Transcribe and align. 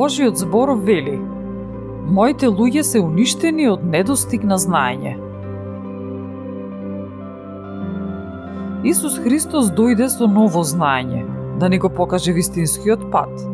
Божиот 0.00 0.38
збор 0.38 0.70
вели 0.80 1.18
Моите 2.16 2.48
луѓе 2.48 2.80
се 2.88 3.00
уништени 3.04 3.66
од 3.68 3.82
недостиг 3.84 4.46
на 4.48 4.56
знаење. 4.56 5.10
Исус 8.92 9.18
Христос 9.20 9.68
дојде 9.80 10.08
со 10.08 10.28
ново 10.38 10.62
знаење, 10.70 11.20
да 11.60 11.68
ни 11.68 11.76
го 11.82 11.90
покаже 11.98 12.32
вистинскиот 12.32 13.04
пат. 13.12 13.44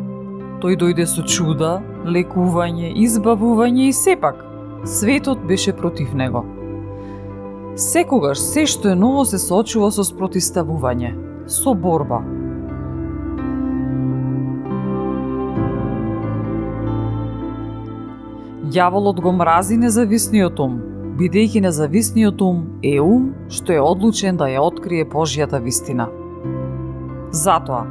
Тој 0.63 0.79
дојде 0.85 1.09
со 1.11 1.25
чуда, 1.35 1.73
лекување, 2.15 2.93
избавување 3.03 3.89
и 3.89 3.99
сепак, 3.99 4.39
светот 4.85 5.43
беше 5.51 5.75
против 5.75 6.15
него. 6.15 6.45
Секогаш 7.75 8.39
се 8.39 8.63
што 8.71 8.95
е 8.95 8.95
ново 8.95 9.27
се 9.27 9.43
соочува 9.49 9.91
со 9.91 10.07
спротиставување, 10.07 11.11
со 11.59 11.75
борба, 11.75 12.23
Јаволот 18.67 19.21
го 19.23 19.31
мрази 19.31 19.77
независниот 19.79 20.57
ум, 20.59 20.73
бидејќи 21.15 21.61
независниот 21.63 22.41
ум 22.43 22.57
е 22.83 22.97
ум 22.99 23.29
што 23.47 23.71
е 23.71 23.79
одлучен 23.79 24.35
да 24.35 24.49
ја 24.51 24.65
открие 24.65 25.05
Божјата 25.07 25.61
вистина. 25.63 26.09
Затоа, 27.31 27.85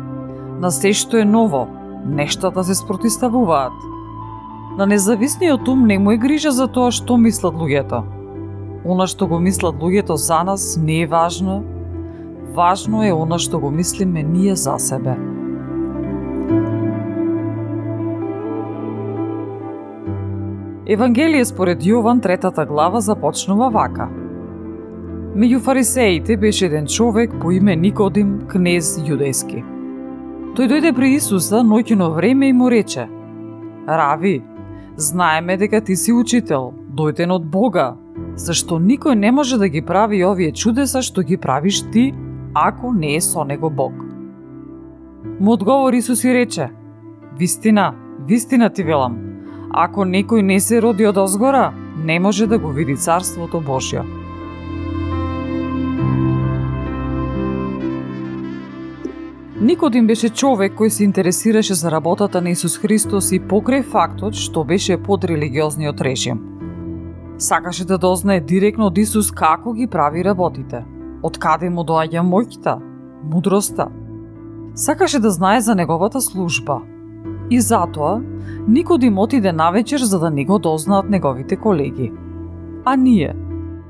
на 0.60 0.70
се 0.70 0.92
што 0.92 1.16
е 1.16 1.24
ново, 1.24 1.62
нештата 2.04 2.60
да 2.60 2.64
се 2.64 2.74
спротиставуваат. 2.77 3.72
На 4.77 4.86
независниот 4.86 5.69
ум 5.69 5.86
не 5.86 5.98
му 5.98 6.12
е 6.12 6.20
грижа 6.20 6.52
за 6.52 6.66
тоа 6.69 6.91
што 6.92 7.16
мислат 7.16 7.56
луѓето. 7.56 8.02
Она 8.84 9.06
што 9.08 9.30
го 9.32 9.38
мислат 9.41 9.80
луѓето 9.80 10.20
за 10.20 10.42
нас 10.44 10.77
не 10.77 11.00
е 11.02 11.06
важно, 11.06 11.62
важно 12.52 13.00
е 13.00 13.16
она 13.16 13.38
што 13.38 13.64
го 13.64 13.70
мислиме 13.70 14.22
ние 14.22 14.56
за 14.56 14.77
себе. 14.78 15.16
Евангелие 20.86 21.44
според 21.44 21.82
Јован 21.82 22.20
третата 22.22 22.62
глава 22.64 23.00
започнува 23.02 23.72
вака. 23.74 24.04
Меѓу 25.34 25.58
фарисеите 25.58 26.36
беше 26.36 26.66
еден 26.66 26.86
човек 26.86 27.32
по 27.42 27.50
име 27.50 27.74
Никодим, 27.76 28.46
кнез 28.46 28.92
јудејски. 29.02 29.64
Тој 30.54 30.70
дојде 30.70 30.92
при 30.94 31.10
Исуса 31.16 31.64
ноќно 31.66 32.12
време 32.14 32.48
и 32.48 32.52
му 32.52 32.70
рече: 32.70 33.08
Рави, 33.88 34.44
знаеме 34.96 35.56
дека 35.56 35.80
ти 35.80 35.96
си 35.96 36.12
учител, 36.12 36.70
дојден 36.94 37.34
од 37.34 37.50
Бога, 37.50 37.96
зашто 38.36 38.78
никој 38.78 39.18
не 39.18 39.32
може 39.32 39.58
да 39.58 39.68
ги 39.68 39.82
прави 39.82 40.24
овие 40.24 40.52
чудеса 40.52 41.02
што 41.02 41.26
ги 41.26 41.36
правиш 41.36 41.82
ти, 41.90 42.12
ако 42.54 42.92
не 42.92 43.16
е 43.16 43.20
со 43.20 43.44
него 43.44 43.70
Бог. 43.70 43.92
Му 45.41 45.52
одговори 45.52 45.96
Исус 45.96 46.25
и 46.25 46.34
рече: 46.34 46.70
Вистина, 47.38 47.94
вистина 48.28 48.70
ти 48.70 48.84
велам, 48.84 49.25
Ако 49.76 50.06
некој 50.09 50.41
не 50.41 50.56
се 50.60 50.78
роди 50.81 51.04
од 51.04 51.19
озгора, 51.20 51.69
не 52.00 52.16
може 52.20 52.47
да 52.47 52.59
го 52.59 52.70
види 52.72 52.97
Царството 52.97 53.60
Божјо. 53.60 54.04
Никодим 59.60 60.06
беше 60.06 60.28
човек 60.28 60.72
кој 60.81 60.88
се 60.88 61.04
интересираше 61.04 61.75
за 61.75 61.91
работата 61.91 62.41
на 62.41 62.56
Исус 62.56 62.78
Христос 62.78 63.32
и 63.32 63.41
покрај 63.41 63.84
фактот 63.84 64.32
што 64.32 64.64
беше 64.64 64.97
под 64.97 65.25
религиозниот 65.25 66.00
режим. 66.00 66.41
Сакаше 67.38 67.84
да 67.84 67.98
дознае 67.98 68.41
директно 68.41 68.88
од 68.88 68.98
Исус 68.98 69.31
како 69.31 69.76
ги 69.76 69.87
прави 69.87 70.25
работите, 70.25 70.84
од 71.22 71.37
каде 71.37 71.69
му 71.69 71.84
доаѓа 71.84 72.25
моќта, 72.25 72.81
мудроста. 73.28 73.91
Сакаше 74.75 75.19
да 75.20 75.31
знае 75.31 75.60
за 75.60 75.75
неговата 75.75 76.20
служба. 76.20 76.81
И 77.50 77.60
затоа 77.60 78.20
Никодим 78.68 79.14
да 79.14 79.20
отиде 79.20 79.52
навечер 79.52 79.98
за 79.98 80.18
да 80.18 80.30
не 80.30 80.44
го 80.44 80.58
дознаат 80.58 81.10
неговите 81.10 81.56
колеги. 81.56 82.12
А 82.84 82.96
ние, 82.96 83.34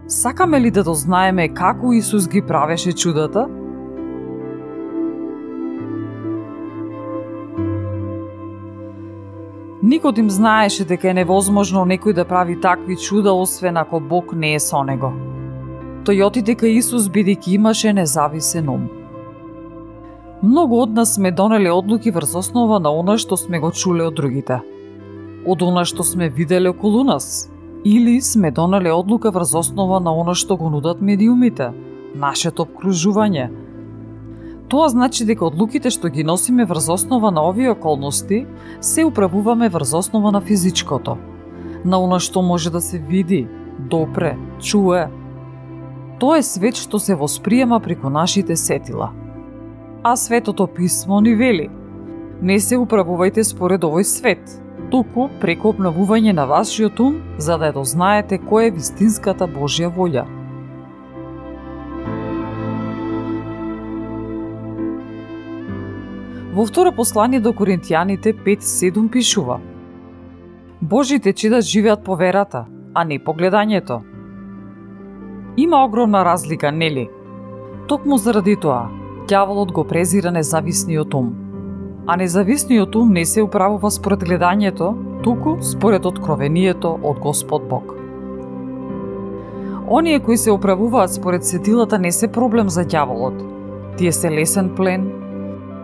сакаме 0.09 0.61
ли 0.61 0.71
да 0.71 0.85
дознаеме 0.85 1.49
како 1.49 1.93
Исус 1.93 2.29
ги 2.29 2.43
правеше 2.43 2.93
чудата? 2.93 3.49
Никодим 9.83 10.27
да 10.27 10.35
знаеше 10.35 10.85
дека 10.85 11.11
е 11.11 11.15
невозможно 11.15 11.87
некој 11.87 12.13
да 12.13 12.25
прави 12.25 12.61
такви 12.61 12.97
чуда 12.97 13.33
освен 13.33 13.77
ако 13.77 14.01
Бог 14.01 14.33
не 14.35 14.55
е 14.55 14.61
со 14.61 14.83
него. 14.85 15.13
Тој 16.05 16.27
отиде 16.27 16.53
кај 16.53 16.83
Исус 16.83 17.09
бидејќи 17.09 17.55
имаше 17.55 17.93
независен 17.93 18.69
ум. 18.69 18.96
Многу 20.47 20.77
од 20.79 20.93
нас 20.95 21.15
сме 21.15 21.31
донеле 21.35 21.73
одлуки 21.75 22.11
врз 22.15 22.37
основа 22.39 22.77
на 22.79 22.91
она 22.95 23.17
што 23.19 23.35
сме 23.37 23.59
го 23.59 23.73
чуле 23.75 24.05
од 24.07 24.15
другите. 24.15 24.61
Од 25.43 25.63
она 25.67 25.83
што 25.91 26.05
сме 26.07 26.29
виделе 26.37 26.71
околу 26.71 27.03
нас. 27.09 27.49
Или 27.85 28.21
сме 28.23 28.53
донеле 28.55 28.93
одлука 28.95 29.33
врз 29.35 29.57
основа 29.59 29.99
на 29.99 30.15
она 30.15 30.37
што 30.39 30.57
го 30.57 30.71
нудат 30.71 31.03
медиумите, 31.03 31.73
нашето 32.15 32.63
обкружување. 32.63 33.49
Тоа 34.71 34.87
значи 34.95 35.27
дека 35.27 35.49
одлуките 35.51 35.91
што 35.91 36.15
ги 36.15 36.23
носиме 36.23 36.65
врз 36.65 36.89
основа 36.95 37.35
на 37.35 37.43
овие 37.49 37.75
околности 37.75 38.47
се 38.81 39.05
управуваме 39.05 39.69
врз 39.69 39.99
основа 39.99 40.31
на 40.31 40.41
физичкото, 40.41 41.19
на 41.85 41.99
она 41.99 42.23
што 42.23 42.43
може 42.43 42.71
да 42.71 42.81
се 42.81 43.03
види, 43.03 43.49
допре, 43.79 44.37
чуе. 44.63 45.09
Тоа 46.21 46.39
е 46.39 46.43
свет 46.55 46.79
што 46.79 47.03
се 47.03 47.19
восприема 47.19 47.81
преку 47.81 48.11
нашите 48.11 48.57
сетила– 48.57 49.11
а 50.09 50.17
Светото 50.17 50.67
Писмо 50.67 51.21
ни 51.21 51.35
вели 51.35 51.71
Не 52.43 52.61
се 52.61 52.77
управувајте 52.79 53.43
според 53.43 53.83
овој 53.83 54.05
свет, 54.07 54.43
туку 54.91 55.25
преку 55.43 55.73
обновување 55.73 56.35
на 56.37 56.45
вашиот 56.47 57.01
ум, 57.03 57.15
за 57.43 57.57
да 57.59 57.71
ја 57.71 57.75
дознаете 57.75 58.37
која 58.39 58.69
е 58.69 58.75
вистинската 58.77 59.49
Божја 59.51 59.89
волја. 59.97 60.23
Во 66.55 66.67
второ 66.69 66.93
послание 66.93 67.41
до 67.41 67.51
Коринтијаните 67.51 68.35
5.7 68.45 69.09
пишува 69.11 69.59
Божите 70.81 71.33
чеда 71.33 71.61
живеат 71.61 72.05
по 72.05 72.15
верата, 72.15 72.67
а 72.95 73.05
не 73.05 73.19
по 73.19 73.35
гледањето. 73.35 73.99
Има 75.57 75.85
огромна 75.85 76.25
разлика, 76.25 76.73
нели? 76.73 77.09
Токму 77.89 78.19
заради 78.19 78.57
тоа, 78.57 79.06
Дјаволот 79.27 79.73
го 79.75 79.83
презира 79.83 80.31
независниот 80.31 81.15
ум. 81.19 81.33
А 82.07 82.15
независниот 82.17 82.95
ум 82.95 83.09
не 83.13 83.25
се 83.27 83.43
управува 83.43 83.91
според 83.91 84.21
гледањето, 84.23 84.93
туку 85.25 85.57
според 85.63 86.05
откровението 86.07 86.93
од 87.03 87.19
Господ 87.19 87.65
Бог. 87.69 87.95
Оние 89.91 90.21
кои 90.21 90.37
се 90.37 90.53
управуваат 90.53 91.15
според 91.15 91.45
сетилата 91.45 91.99
не 91.99 92.13
се 92.13 92.29
проблем 92.29 92.69
за 92.69 92.85
дјаволот. 92.85 93.43
Тие 93.97 94.13
се 94.13 94.31
лесен 94.31 94.69
плен. 94.77 95.09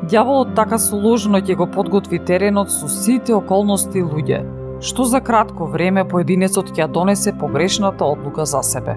Дјаволот 0.06 0.54
така 0.54 0.78
сложно 0.78 1.40
ќе 1.42 1.56
го 1.56 1.66
подготви 1.66 2.20
теренот 2.22 2.70
со 2.70 2.86
сите 2.88 3.34
околности 3.34 3.98
и 3.98 4.04
луѓе, 4.06 4.44
што 4.78 5.02
за 5.02 5.18
кратко 5.20 5.66
време 5.66 6.06
поединецот 6.06 6.70
ќе 6.70 6.86
донесе 6.86 7.34
погрешната 7.40 8.04
одлука 8.04 8.46
за 8.46 8.62
себе. 8.62 8.94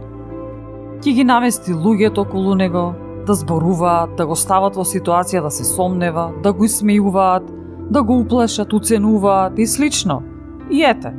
Ќе 1.01 1.15
ги 1.17 1.23
намести 1.23 1.73
луѓето 1.73 2.27
околу 2.27 2.53
него, 2.55 2.93
да 3.25 3.33
зборуваат, 3.33 4.15
да 4.17 4.25
го 4.25 4.35
стават 4.35 4.75
во 4.75 4.85
ситуација 4.85 5.41
да 5.41 5.51
се 5.51 5.65
сомнева, 5.65 6.31
да 6.43 6.53
го 6.53 6.65
исмејуваат, 6.65 7.49
да 7.89 8.03
го 8.03 8.19
уплашат, 8.19 8.73
уценуваат 8.73 9.59
и 9.59 9.67
слично. 9.67 10.21
И 10.69 10.83
ете, 10.83 11.13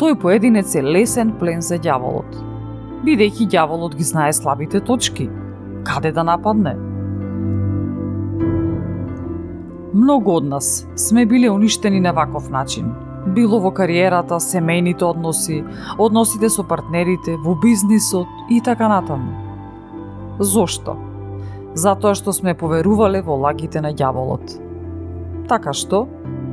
тој 0.00 0.18
поединец 0.20 0.74
е 0.74 0.82
лесен 0.82 1.34
плен 1.38 1.60
за 1.60 1.78
ѓаволот. 1.78 2.40
Бидејќи 3.04 3.48
ѓаволот 3.52 3.96
ги 3.96 4.04
знае 4.04 4.32
слабите 4.32 4.80
точки, 4.80 5.28
каде 5.84 6.12
да 6.12 6.24
нападне. 6.24 6.76
Многу 9.92 10.38
од 10.38 10.44
нас 10.48 10.86
сме 10.96 11.26
биле 11.26 11.50
уништени 11.50 12.00
на 12.00 12.12
ваков 12.12 12.50
начин. 12.50 12.92
Било 13.34 13.60
во 13.60 13.70
кариерата, 13.70 14.40
семејните 14.40 15.04
односи, 15.04 15.62
односите 15.98 16.48
со 16.50 16.64
партнерите, 16.64 17.36
во 17.44 17.54
бизнисот 17.54 18.26
и 18.50 18.60
така 18.60 18.88
натаму. 18.88 19.32
Зошто? 20.40 21.11
Затоа 21.74 22.14
што 22.14 22.32
сме 22.32 22.54
поверувале 22.54 23.22
во 23.22 23.36
лагите 23.36 23.80
на 23.80 23.92
ѓаволот. 23.92 24.58
Така 25.48 25.72
што, 25.72 26.06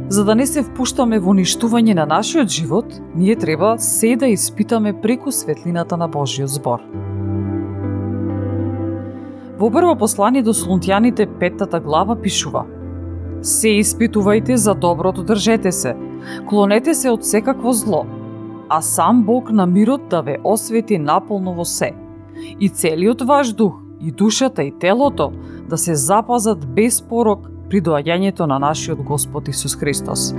за 0.10 0.24
да 0.26 0.36
не 0.36 0.48
се 0.48 0.64
впуштаме 0.66 1.20
во 1.20 1.34
уништување 1.36 1.94
на 2.00 2.06
нашиот 2.10 2.50
живот, 2.50 3.00
ние 3.16 3.36
треба 3.36 3.78
се 3.78 4.16
да 4.16 4.28
испитаме 4.28 4.94
преку 5.02 5.32
светлината 5.32 5.98
на 5.98 6.08
Божиот 6.08 6.50
збор. 6.50 6.82
Во 9.60 9.68
прво 9.70 9.96
послание 10.00 10.42
до 10.42 10.54
Солунтјаните 10.56 11.28
петтата 11.40 11.80
глава 11.80 12.16
пишува 12.16 12.66
Се 13.42 13.76
испитувајте 13.84 14.56
за 14.56 14.74
доброто 14.74 15.24
држете 15.24 15.72
се, 15.72 15.96
клонете 16.50 16.94
се 16.96 17.12
од 17.12 17.26
секакво 17.26 17.74
зло, 17.74 18.06
а 18.70 18.82
сам 18.82 19.24
Бог 19.24 19.52
на 19.52 19.66
мирот 19.66 20.08
да 20.10 20.22
ве 20.22 20.38
освети 20.44 20.98
наполно 20.98 21.54
во 21.54 21.66
се. 21.66 21.94
И 22.60 22.70
целиот 22.70 23.22
ваш 23.22 23.54
дух, 23.54 23.84
и 24.02 24.12
душата, 24.12 24.64
и 24.64 24.72
телото 24.80 25.32
да 25.70 25.78
се 25.78 25.96
запазат 25.96 26.68
без 26.68 27.02
порок 27.02 27.50
при 27.70 27.82
доаѓањето 27.82 28.48
на 28.48 28.60
нашиот 28.60 29.02
Господ 29.04 29.48
Исус 29.48 29.76
Христос. 29.76 30.34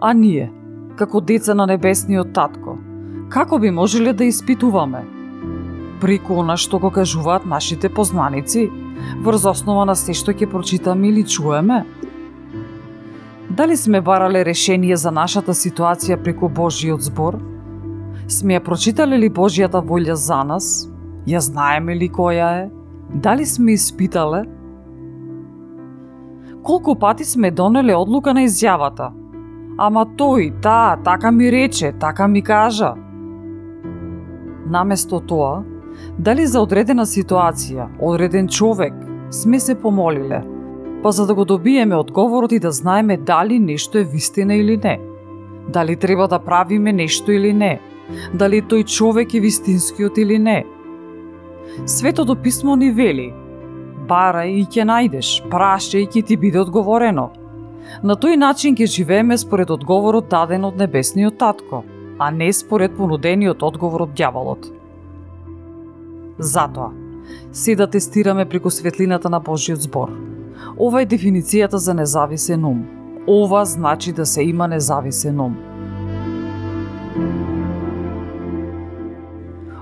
А 0.00 0.12
ние, 0.12 0.50
како 0.96 1.20
деца 1.20 1.54
на 1.54 1.66
небесниот 1.66 2.32
татко, 2.32 2.76
како 3.28 3.58
би 3.58 3.70
можеле 3.70 4.12
да 4.12 4.24
испитуваме? 4.24 5.04
Преку 6.00 6.40
она 6.40 6.56
што 6.56 6.78
го 6.80 6.90
кажуваат 6.90 7.44
нашите 7.46 7.88
познаници, 7.88 8.70
врз 9.24 9.44
основа 9.44 9.84
на 9.84 9.96
се 9.96 10.16
што 10.16 10.32
ќе 10.32 10.48
прочитаме 10.50 11.08
или 11.08 11.24
чуеме? 11.24 11.84
Дали 13.50 13.76
сме 13.76 14.00
барале 14.00 14.44
решение 14.44 14.96
за 14.96 15.10
нашата 15.10 15.52
ситуација 15.52 16.16
преку 16.22 16.48
Божиот 16.48 17.02
збор? 17.02 17.49
Сме 18.30 18.54
ја 18.54 18.60
прочитале 18.62 19.16
ли 19.18 19.28
Божијата 19.34 19.80
волја 19.82 20.14
за 20.14 20.44
нас? 20.46 20.66
Ја 21.26 21.40
знаеме 21.42 21.96
ли 21.98 22.06
која 22.08 22.50
е? 22.60 22.68
Дали 23.14 23.46
сме 23.46 23.72
испитале? 23.72 24.44
Колку 26.62 26.94
пати 26.94 27.24
сме 27.24 27.50
донеле 27.50 27.96
одлука 27.96 28.34
на 28.34 28.44
изјавата? 28.46 29.10
Ама 29.78 30.06
тој, 30.06 30.52
таа, 30.62 31.00
така 31.02 31.30
ми 31.30 31.50
рече, 31.52 31.92
така 31.92 32.28
ми 32.28 32.42
кажа. 32.42 32.94
Наместо 34.66 35.20
тоа, 35.20 35.64
дали 36.18 36.46
за 36.46 36.62
одредена 36.62 37.06
ситуација, 37.10 37.88
одреден 37.98 38.48
човек, 38.48 38.94
сме 39.30 39.60
се 39.60 39.74
помолиле, 39.74 40.44
па 41.02 41.12
за 41.12 41.26
да 41.26 41.34
го 41.34 41.44
добиеме 41.44 41.96
одговорот 41.96 42.52
и 42.52 42.58
да 42.58 42.70
знаеме 42.70 43.16
дали 43.16 43.58
нешто 43.58 43.98
е 43.98 44.04
вистина 44.04 44.54
или 44.54 44.76
не. 44.76 45.00
Дали 45.68 45.96
треба 45.96 46.28
да 46.28 46.38
правиме 46.38 46.92
нешто 46.92 47.32
или 47.32 47.52
не. 47.52 47.80
Дали 48.34 48.62
тој 48.62 48.84
човек 48.86 49.34
е 49.34 49.40
вистинскиот 49.40 50.18
или 50.18 50.38
не 50.38 50.64
Светото 51.86 52.36
писмо 52.36 52.76
ни 52.76 52.90
вели 52.90 53.30
Барај 54.10 54.56
и 54.58 54.64
ќе 54.66 54.84
најдеш, 54.88 55.28
прашај 55.50 56.02
и 56.02 56.08
ќе 56.10 56.22
ти 56.26 56.36
биде 56.36 56.58
одговорено. 56.60 57.28
На 58.02 58.16
тој 58.18 58.36
начин 58.36 58.74
ќе 58.74 58.88
живееме 58.90 59.38
според 59.38 59.70
одговорот 59.70 60.28
даден 60.30 60.64
од 60.64 60.80
небесниот 60.80 61.38
татко, 61.38 61.84
а 62.18 62.30
не 62.30 62.52
според 62.52 62.96
понудениот 62.96 63.62
одговор 63.62 64.08
од 64.08 64.16
дјаволот. 64.18 64.66
Затоа, 66.38 66.90
се 67.52 67.76
да 67.76 67.86
тестираме 67.86 68.48
преку 68.48 68.70
светлината 68.70 69.30
на 69.30 69.40
Божиот 69.40 69.86
збор. 69.86 70.10
Ова 70.78 71.02
е 71.02 71.06
дефиницијата 71.06 71.76
за 71.76 71.94
независен 71.94 72.64
ум. 72.64 72.84
Ова 73.28 73.64
значи 73.64 74.12
да 74.12 74.26
се 74.26 74.42
има 74.42 74.68
независен 74.68 75.40
ум. 75.40 75.56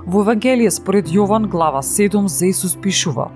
Во 0.08 0.22
Евангелие 0.22 0.70
според 0.70 1.10
Јован 1.12 1.46
глава 1.52 1.82
7 1.84 2.28
за 2.28 2.46
Исус 2.46 2.76
пишува 2.81 3.26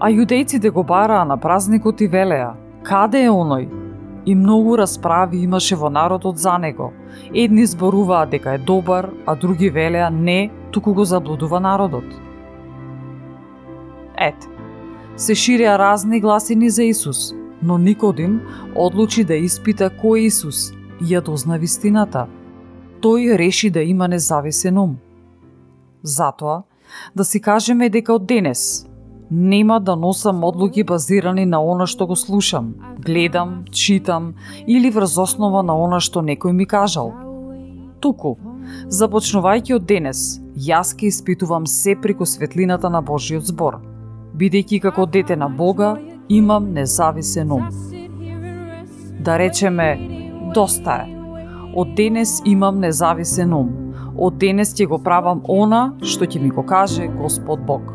А 0.00 0.08
јудејците 0.10 0.72
го 0.74 0.82
бараа 0.82 1.24
на 1.24 1.36
празникот 1.36 2.00
и 2.00 2.08
велеа 2.10 2.56
Каде 2.82 3.20
е 3.22 3.30
оној? 3.30 3.68
И 4.26 4.34
многу 4.34 4.74
расправи 4.76 5.44
имаше 5.44 5.76
во 5.76 5.90
народот 5.90 6.38
за 6.38 6.56
него. 6.58 6.90
Едни 7.34 7.66
зборуваа 7.66 8.26
дека 8.26 8.54
е 8.54 8.58
добар, 8.58 9.10
а 9.26 9.36
други 9.36 9.70
велеа 9.70 10.10
не, 10.10 10.50
туку 10.72 10.94
го 10.94 11.04
заблудува 11.04 11.60
народот. 11.60 12.10
Ете, 14.18 14.48
се 15.16 15.34
ширеа 15.34 15.78
разни 15.78 16.20
гласини 16.20 16.70
за 16.70 16.82
Исус, 16.82 17.32
но 17.62 17.78
Никодим 17.78 18.40
одлучи 18.74 19.24
да 19.24 19.34
испита 19.34 19.90
кој 20.02 20.18
е 20.18 20.26
Исус 20.26 20.72
и 21.00 21.14
ја 21.14 21.22
дозна 21.22 21.58
вистината. 21.58 22.26
Тој 23.00 23.38
реши 23.38 23.70
да 23.70 23.82
има 23.82 24.08
независен 24.08 24.78
ум. 24.78 24.98
Затоа, 26.04 26.62
да 27.16 27.24
си 27.24 27.40
кажеме 27.40 27.88
дека 27.88 28.12
од 28.14 28.26
денес 28.28 28.86
нема 29.30 29.80
да 29.80 29.96
носам 29.96 30.44
одлуки 30.44 30.84
базирани 30.84 31.46
на 31.46 31.62
она 31.64 31.86
што 31.86 32.06
го 32.06 32.16
слушам, 32.16 32.74
гледам, 33.00 33.64
читам 33.72 34.34
или 34.66 34.90
врз 34.90 35.16
основа 35.18 35.62
на 35.62 35.72
она 35.72 36.00
што 36.00 36.20
некој 36.20 36.52
ми 36.52 36.66
кажал. 36.66 37.12
Туку, 38.00 38.36
започнувајќи 38.88 39.76
од 39.76 39.86
денес, 39.88 40.40
јас 40.56 40.92
ке 40.92 41.08
испитувам 41.08 41.66
се 41.66 41.96
преку 41.96 42.26
светлината 42.26 42.90
на 42.90 43.00
Божиот 43.00 43.48
збор. 43.48 43.80
Бидејќи 44.36 44.80
како 44.80 45.06
дете 45.06 45.36
на 45.36 45.48
Бога, 45.48 45.96
имам 46.28 46.72
независен 46.74 47.52
ум. 47.52 47.64
Да 49.24 49.38
речеме, 49.38 49.96
доста 50.54 51.00
е. 51.06 51.16
Од 51.74 51.96
денес 51.96 52.42
имам 52.44 52.78
независен 52.78 53.54
ум 53.54 53.83
од 54.16 54.38
денес 54.38 54.74
ќе 54.74 54.86
го 54.88 54.98
правам 55.02 55.42
она 55.48 55.82
што 56.02 56.24
ќе 56.24 56.42
ми 56.42 56.50
го 56.54 56.62
каже 56.62 57.10
Господ 57.18 57.66
Бог. 57.66 57.94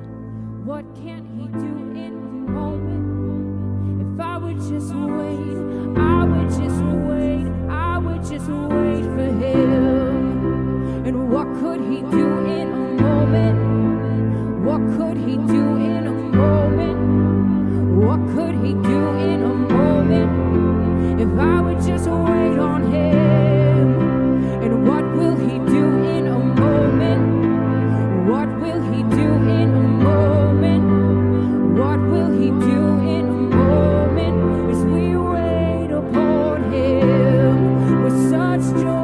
what's 38.60 38.72
true. 38.72 38.99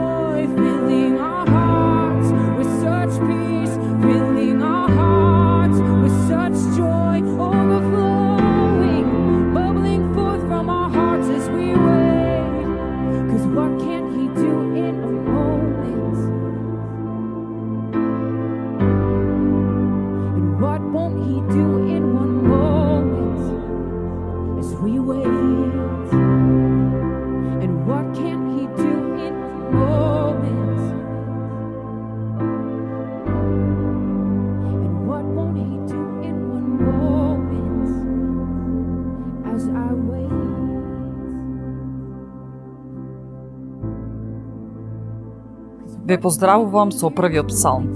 Ве 46.06 46.20
поздравувам 46.22 46.92
со 46.92 47.10
првиот 47.10 47.48
псалм. 47.48 47.88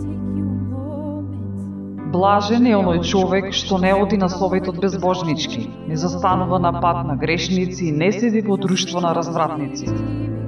Блажен 2.09 2.65
е 2.65 2.73
оној 2.73 3.03
човек 3.05 3.51
што 3.53 3.77
не 3.77 3.91
оди 3.93 4.17
на 4.17 4.29
советот 4.33 4.79
безбожнички, 4.81 5.67
не 5.87 5.95
застанува 5.95 6.57
на 6.57 6.71
пат 6.81 7.05
на 7.05 7.15
грешници 7.15 7.85
и 7.85 7.91
не 7.91 8.11
седи 8.11 8.41
во 8.41 8.57
друштво 8.57 8.99
на 8.99 9.13
развратници. 9.13 9.85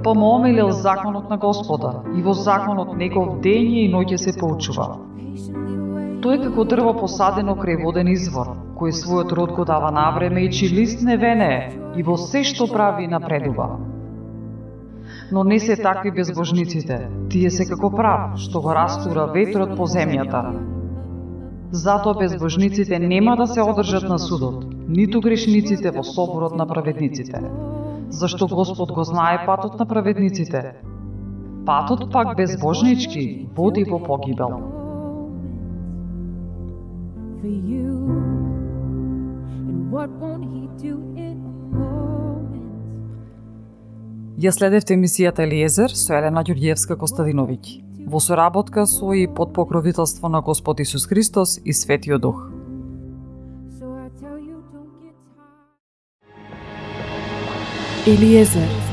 Па 0.02 0.14
му 0.14 0.42
законот 0.72 1.30
на 1.30 1.36
Господа 1.38 2.02
и 2.16 2.22
во 2.22 2.34
законот 2.34 2.96
негов 2.96 3.38
дење 3.46 3.86
и 3.86 3.92
ноќе 3.94 4.16
се 4.18 4.34
поучува. 4.40 4.98
Тој 6.22 6.38
е 6.38 6.42
како 6.48 6.64
дрво 6.70 6.92
посадено 6.98 7.56
крај 7.58 7.82
воден 7.84 8.08
извор, 8.12 8.52
кој 8.78 8.94
својот 8.98 9.32
род 9.38 9.56
го 9.56 9.64
дава 9.64 9.90
навреме 9.90 10.44
и 10.46 10.52
чи 10.52 10.68
лист 10.70 11.02
не 11.02 11.16
венее 11.16 11.72
и 11.96 12.02
во 12.02 12.16
се 12.16 12.44
што 12.44 12.70
прави 12.70 13.10
напредува 13.10 13.72
но 15.32 15.44
не 15.44 15.58
се 15.60 15.76
такви 15.76 16.10
безбожниците. 16.10 17.08
Тие 17.30 17.50
се 17.50 17.64
како 17.64 17.90
прав, 17.90 18.36
што 18.36 18.60
го 18.60 18.74
растура 18.76 19.24
ветрот 19.32 19.72
по 19.78 19.88
земјата. 19.88 20.42
Затоа 21.72 22.18
безбожниците 22.18 22.98
нема 22.98 23.36
да 23.36 23.46
се 23.46 23.64
одржат 23.64 24.04
на 24.08 24.18
судот, 24.18 24.66
ниту 24.88 25.22
грешниците 25.24 25.90
во 25.90 26.04
соборот 26.04 26.56
на 26.56 26.66
праведниците. 26.66 27.40
Зашто 28.10 28.46
Господ 28.46 28.92
го 28.92 29.04
знае 29.04 29.46
патот 29.46 29.78
на 29.78 29.86
праведниците. 29.86 30.76
Патот 31.66 32.12
пак 32.12 32.36
безбожнички 32.36 33.48
води 33.56 33.84
во 33.84 33.98
погибел 33.98 34.81
for 37.42 37.48
you. 37.48 37.90
And 39.68 39.90
what 39.90 40.08
won't 40.20 40.44
he 40.54 40.62
do 40.88 40.94
in 41.16 41.36
a 41.42 41.54
moment? 41.74 42.70
Ја 44.38 44.52
следевте 44.54 44.94
емисијата 44.94 45.42
Елиезер 45.42 45.90
со 45.98 46.14
Елена 46.18 46.44
Ѓурѓиевска 46.46 46.96
Костадиновиќ 47.02 48.06
во 48.06 48.20
соработка 48.20 48.86
со 48.86 49.12
и 49.12 49.26
под 49.26 49.52
покровителство 49.58 50.28
на 50.28 50.40
Господ 50.40 50.80
Исус 50.80 51.06
Христос 51.06 51.58
и 51.64 51.72
Светиот 51.72 52.22
Дух. 52.22 52.48
Елиезер 58.06 58.91